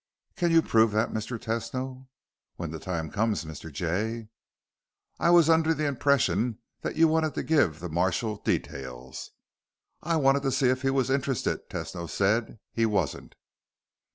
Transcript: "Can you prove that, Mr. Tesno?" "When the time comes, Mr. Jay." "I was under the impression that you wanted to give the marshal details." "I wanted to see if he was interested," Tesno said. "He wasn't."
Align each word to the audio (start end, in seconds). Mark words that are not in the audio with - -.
"Can 0.35 0.49
you 0.49 0.63
prove 0.63 0.89
that, 0.93 1.11
Mr. 1.13 1.37
Tesno?" 1.37 2.07
"When 2.55 2.71
the 2.71 2.79
time 2.79 3.11
comes, 3.11 3.45
Mr. 3.45 3.71
Jay." 3.71 4.29
"I 5.19 5.29
was 5.29 5.47
under 5.47 5.75
the 5.75 5.85
impression 5.85 6.57
that 6.81 6.95
you 6.95 7.07
wanted 7.07 7.35
to 7.35 7.43
give 7.43 7.79
the 7.79 7.87
marshal 7.87 8.37
details." 8.37 9.29
"I 10.01 10.15
wanted 10.15 10.41
to 10.41 10.51
see 10.51 10.69
if 10.69 10.81
he 10.81 10.89
was 10.89 11.11
interested," 11.11 11.69
Tesno 11.69 12.09
said. 12.09 12.57
"He 12.73 12.87
wasn't." 12.87 13.35